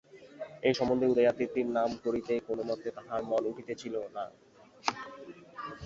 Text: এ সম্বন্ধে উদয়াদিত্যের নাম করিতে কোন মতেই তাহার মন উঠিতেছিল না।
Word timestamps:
এ 0.63 0.77
সম্বন্ধে 0.77 1.05
উদয়াদিত্যের 1.07 1.67
নাম 1.77 1.89
করিতে 2.05 2.33
কোন 2.47 2.57
মতেই 2.69 2.93
তাহার 2.97 3.21
মন 3.29 3.43
উঠিতেছিল 3.51 3.95
না। 4.15 4.25